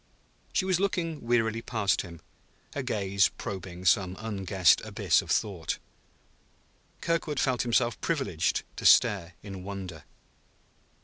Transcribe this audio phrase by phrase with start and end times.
[0.51, 2.21] She was looking wearily past him,
[2.73, 5.77] her gaze probing some unguessed abyss of thought.
[7.01, 10.05] Kirkwood felt himself privileged to stare in wonder.